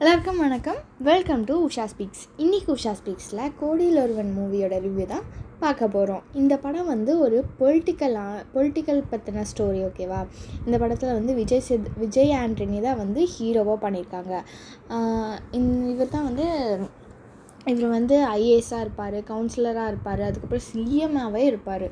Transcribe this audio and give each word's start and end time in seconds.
எல்லாருக்கும் 0.00 0.40
வணக்கம். 0.42 0.78
Welcome 1.08 1.42
to 1.48 1.54
Usha 1.66 1.84
speaks 1.90 2.22
இன்றைக்கி 2.44 2.70
உஷா 2.74 2.92
ஸ்பீக்ஸில் 3.00 3.42
கோடியில் 3.60 4.00
ஒருவன் 4.02 4.30
மூவியோட 4.38 4.78
ரிவ்யூ 4.86 5.04
தான் 5.12 5.26
பார்க்க 5.60 5.88
போகிறோம் 5.88 6.24
இந்த 6.40 6.54
படம் 6.64 6.90
வந்து 6.92 7.12
ஒரு 7.24 7.38
பொலிட்டிக்கலா 7.60 8.24
பொலிட்டிக்கல் 8.54 9.00
பற்றின 9.12 9.44
ஸ்டோரி 9.50 9.80
ஓகேவா 9.88 10.20
இந்த 10.66 10.74
படத்தில் 10.82 11.16
வந்து 11.18 11.34
விஜய் 11.40 11.64
சித் 11.68 11.88
விஜய் 12.02 12.34
ஆண்டனி 12.40 12.80
தான் 12.86 13.00
வந்து 13.02 13.22
ஹீரோவாக 13.34 13.78
பண்ணியிருக்காங்க 13.84 14.34
இவர் 15.92 16.12
தான் 16.16 16.28
வந்து 16.30 16.48
இவர் 17.70 17.96
வந்து 17.98 18.18
ஐஏஎஸ்ஸாக 18.34 18.84
இருப்பார் 18.86 19.18
கவுன்சிலராக 19.30 19.90
இருப்பார் 19.92 20.26
அதுக்கப்புறம் 20.28 20.68
சிஎம்மாகவே 20.70 21.44
இருப்பார். 21.52 21.88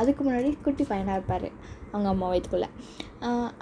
அதுக்கு 0.00 0.20
முன்னாடி 0.24 0.50
குட்டி 0.64 0.84
பையனாக 0.90 1.18
இருப்பார் 1.18 1.48
அவங்க 1.92 2.08
அம்மா 2.14 2.26
வயிற்றுக்குள்ளே 2.30 2.70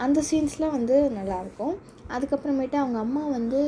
அந்த 0.04 0.20
சீன்ஸ்லாம் 0.30 0.76
வந்து 0.78 0.96
நல்லாயிருக்கும் 1.18 1.76
அதுக்கப்புறமேட்டு 2.14 2.76
அவங்க 2.80 2.98
அம்மா 3.04 3.22
வந்து 3.36 3.60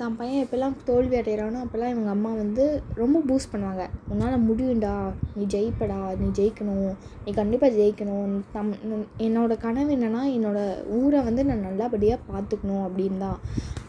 தான் 0.00 0.16
பையன் 0.18 0.42
எப்போல்லாம் 0.44 0.76
தோல்வி 0.88 1.16
அடைகிறானோ 1.20 1.58
அப்போல்லாம் 1.62 1.92
இவங்க 1.94 2.10
அம்மா 2.16 2.30
வந்து 2.40 2.64
ரொம்ப 3.00 3.20
பூஸ்ட் 3.28 3.52
பண்ணுவாங்க. 3.52 3.84
உன்னால் 4.12 4.44
முடியும்டா 4.48 4.92
நீ 5.36 5.44
ஜெயிப்படா 5.54 5.98
நீ 6.20 6.28
ஜெயிக்கணும் 6.38 6.90
நீ 7.24 7.32
கண்டிப்பாக 7.40 7.76
ஜெயிக்கணும். 7.78 8.34
தம் 8.54 8.72
என்னோடய 9.26 9.62
கனவு 9.66 9.92
என்னென்னா 9.96 10.22
என்னோடய 10.36 10.84
ஊரை 11.00 11.22
வந்து 11.28 11.44
நான் 11.50 11.66
நல்லபடியாக 11.68 12.26
பார்த்துக்கணும் 12.30 12.84
அப்படின்னு 12.88 13.20
தான். 13.26 13.40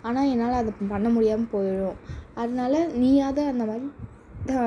ஆனால் 0.08 0.32
என்னால் 0.34 0.60
அதை 0.62 0.74
பண்ண 0.94 1.10
முடியாமல் 1.18 1.54
போயிடும். 1.56 2.00
அதனால 2.44 2.86
நீயாவது 3.02 3.44
அந்த 3.54 3.66
மாதிரி 3.72 3.88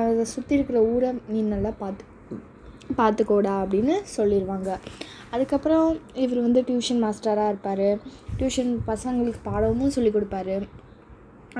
அதை 0.01 0.23
சுற்றி 0.35 0.53
இருக்கிற 0.57 0.79
ஊரை 0.93 1.09
நீ 1.33 1.41
நல்லா 1.55 1.73
பார்த்து 1.81 2.13
பார்த்துக்கோடா 2.99 3.53
அப்படின்னு 3.63 3.95
சொல்லிடுவாங்க 4.17 4.69
அதுக்கப்புறம் 5.35 5.87
இவர் 6.23 6.45
வந்து 6.45 6.61
டியூஷன் 6.67 7.01
மாஸ்டராக 7.05 7.51
இருப்பார். 7.53 7.87
டியூஷன் 8.37 8.71
பசங்களுக்கு 8.89 9.41
பாடமும் 9.49 9.95
சொல்லி 9.95 10.11
கொடுப்பாரு. 10.13 10.55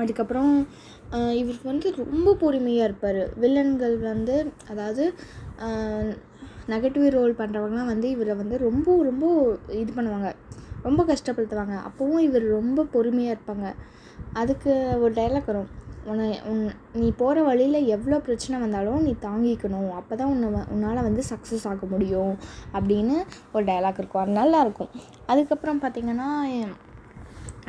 அதுக்கப்புறம் 0.02 0.52
இவருக்கு 1.40 1.66
வந்து 1.72 1.88
ரொம்ப 1.98 2.34
பொறுமையாக 2.42 2.88
இருப்பார். 2.88 3.20
வில்லன்கள் 3.42 3.96
வந்து 4.10 4.36
அதாவது 4.72 5.04
நெகட்டிவ் 6.72 7.06
ரோல் 7.16 7.38
பண்ணுறவங்கலாம் 7.40 7.90
வந்து 7.92 8.08
இவரை 8.14 8.34
வந்து 8.40 8.56
ரொம்ப 8.66 8.96
ரொம்ப 9.10 9.26
இது 9.82 9.90
பண்ணுவாங்க. 9.98 10.30
ரொம்ப 10.86 11.02
கஷ்டப்படுத்துவாங்க. 11.10 11.76
அப்போவும் 11.88 12.24
இவர் 12.28 12.44
ரொம்ப 12.58 12.84
பொறுமையாக 12.94 13.36
இருப்பாங்க. 13.36 13.68
அதுக்கு 14.40 14.72
ஒரு 15.04 15.12
டைலாக் 15.20 15.50
வரும். 15.52 15.70
உன்னை 16.10 16.28
உன் 16.50 16.62
நீ 17.00 17.06
போகிற 17.20 17.42
வழியில் 17.48 17.88
எவ்வளோ 17.94 18.18
பிரச்சனை 18.26 18.56
வந்தாலும் 18.64 19.06
நீ 19.06 19.12
தாங்கிக்கணும். 19.26 19.90
அப்போ 20.00 20.14
தான் 20.20 20.32
உன்னை 20.34 20.62
உன்னால் 20.74 21.06
வந்து 21.08 21.22
சக்ஸஸ் 21.30 21.66
ஆக 21.70 21.86
முடியும் 21.94 22.34
அப்படின்னு 22.76 23.16
ஒரு 23.54 23.64
டைலாக் 23.70 24.00
இருக்கும். 24.02 24.22
அது 24.24 24.38
நல்லாயிருக்கும் 24.40 24.92
அதுக்கப்புறம் 25.32 25.82
பார்த்திங்கன்னா 25.84 26.28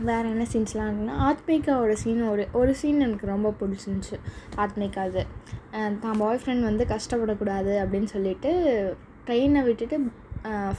வேறு 0.08 0.28
என்ன 0.34 0.46
சீன்ஸ்லாம் 0.52 0.90
இருக்குன்னா 0.90 1.16
ஆத்மிகாவோட 1.30 1.94
சீன் 2.04 2.22
ஒரு 2.34 2.44
ஒரு 2.60 2.74
சீன் 2.82 3.04
எனக்கு 3.06 3.26
ரொம்ப 3.34 3.50
பிடிச்சிருந்துச்சி. 3.60 4.18
ஆத்மிகா 4.64 5.04
அது. 5.10 5.24
தான் 6.04 6.20
பாய் 6.22 6.40
ஃப்ரெண்ட் 6.42 6.68
வந்து 6.70 6.84
கஷ்டப்படக்கூடாது 6.94 7.74
அப்படின்னு 7.84 8.10
சொல்லிட்டு 8.16 8.52
ட்ரெயினை 9.28 9.64
விட்டுட்டு 9.68 9.98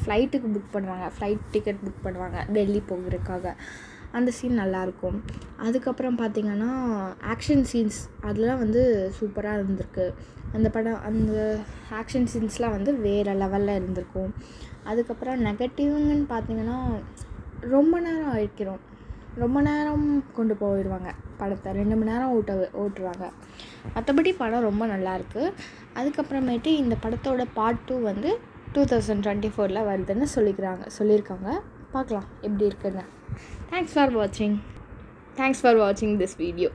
ஃப்ளைட்டுக்கு 0.00 0.48
புக் 0.54 0.74
பண்ணுவாங்க. 0.76 1.06
ஃப்ளைட் 1.16 1.42
டிக்கெட் 1.54 1.82
புக் 1.86 2.04
பண்ணுவாங்க. 2.06 2.38
டெல்லி 2.56 2.82
போகிறதுக்காக. 2.90 3.54
அந்த 4.18 4.30
சீன் 4.36 4.60
நல்லாயிருக்கும் 4.62 5.18
அதுக்கப்புறம் 5.66 6.18
பார்த்திங்கன்னா 6.20 6.70
ஆக்ஷன் 7.32 7.64
சீன்ஸ் 7.70 8.00
அதெலாம் 8.28 8.62
வந்து 8.64 8.82
சூப்பராக 9.18 9.58
இருந்திருக்கு. 9.58 10.06
அந்த 10.56 10.68
படம் 10.76 11.02
அந்த 11.08 11.32
ஆக்ஷன் 12.00 12.28
சீன்ஸ்லாம் 12.32 12.76
வந்து 12.76 12.92
வேறு 13.06 13.34
லெவலில் 13.42 13.76
இருந்திருக்கும். 13.78 14.30
அதுக்கப்புறம் 14.90 15.42
நெகட்டிவ்ங்கன்னு 15.48 16.26
பார்த்திங்கன்னா 16.34 16.78
ரொம்ப 17.74 17.94
நேரம் 18.06 18.32
அழிக்கிறோம். 18.36 18.80
ரொம்ப 19.42 19.58
நேரம் 19.66 20.06
கொண்டு 20.36 20.54
போயிடுவாங்க 20.60 21.10
படத்தை. 21.40 21.68
ரெண்டு 21.80 21.94
மணி 21.98 22.10
நேரம் 22.12 22.32
ஓட்ட 22.36 22.54
ஓட்டுருவாங்க 22.82 23.26
மற்றபடி 23.94 24.30
படம் 24.40 24.66
ரொம்ப 24.68 24.84
நல்லாயிருக்கு 24.92 25.42
அதுக்கப்புறமேட்டு 26.00 26.70
இந்த 26.82 26.96
படத்தோட 27.04 27.44
பார்ட் 27.58 27.84
டூ 27.88 27.96
வந்து 28.10 28.30
டூ 28.74 28.82
தௌசண்ட் 28.92 29.24
டுவெண்ட்டி 29.26 29.50
ஃபோரில் 29.54 29.86
வருதுன்னு 29.90 30.26
சொல்லிக்கிறாங்க 30.34 30.84
சொல்லியிருக்காங்க. 30.98 31.50
பார்க்கலாம் 31.92 32.28
எப்படி 32.42 32.64
இருக்குன்னு. 32.64 33.04
தேங்க்ஸ் 33.70 33.94
ஃபார் 33.94 34.12
வாட்சிங் 34.16 34.56
தேங்க்ஸ் 35.38 35.60
ஃபார் 35.62 35.76
வாட்சிங் 35.76 36.14
திஸ் 36.22 36.36
வீடியோ 36.36 36.70